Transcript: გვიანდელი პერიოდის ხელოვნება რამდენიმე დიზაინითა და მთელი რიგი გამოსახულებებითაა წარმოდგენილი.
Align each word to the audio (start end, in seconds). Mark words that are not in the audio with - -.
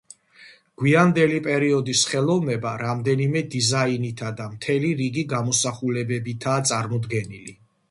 გვიანდელი 0.83 1.41
პერიოდის 1.47 2.01
ხელოვნება 2.13 2.71
რამდენიმე 2.85 3.45
დიზაინითა 3.57 4.33
და 4.41 4.49
მთელი 4.55 4.91
რიგი 5.05 5.27
გამოსახულებებითაა 5.37 6.67
წარმოდგენილი. 6.73 7.59